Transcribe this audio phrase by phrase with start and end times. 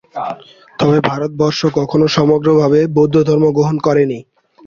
[0.79, 4.19] তবে ভারতবর্ষ কখনও সমগ্রভাবে বৌদ্ধধর্ম গ্রহণ করেনি।